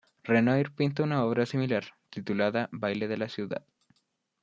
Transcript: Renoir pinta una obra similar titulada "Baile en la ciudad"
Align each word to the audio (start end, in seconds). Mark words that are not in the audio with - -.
Renoir 0.23 0.71
pinta 0.73 1.03
una 1.03 1.23
obra 1.25 1.45
similar 1.45 1.85
titulada 2.09 2.69
"Baile 2.71 3.05
en 3.05 3.19
la 3.19 3.29
ciudad" 3.29 3.63